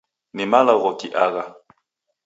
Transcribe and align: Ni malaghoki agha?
Ni 0.35 0.43
malaghoki 0.51 1.07
agha? 1.25 1.43